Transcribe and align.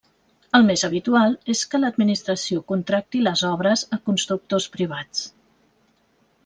El 0.59 0.63
més 0.69 0.83
habitual 0.87 1.35
és 1.53 1.61
que 1.73 1.81
l'administració 1.83 2.63
contracti 2.73 3.23
les 3.29 3.47
obres 3.53 3.87
a 3.97 4.01
constructors 4.09 4.71
privats. 4.79 5.27